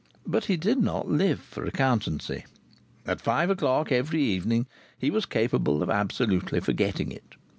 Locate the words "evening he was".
4.23-5.27